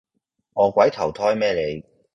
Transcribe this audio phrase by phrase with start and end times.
[0.55, 1.85] 餓鬼投胎咩你